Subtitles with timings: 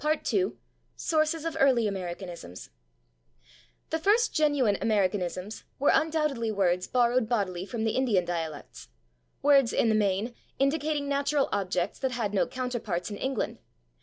[0.24, 0.58] §2
[0.98, 2.68] /Sources of Early Americanisms/
[3.88, 8.88] The first genuine Americanisms were undoubtedly words borrowed bodily from the Indian dialects
[9.40, 13.60] words, in the main, indicating natural objects that had no counterparts in England.